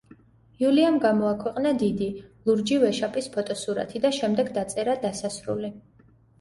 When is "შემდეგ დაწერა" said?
4.19-4.99